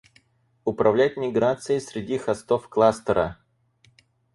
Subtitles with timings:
[0.65, 3.37] Управлять миграцией среди хостов кластера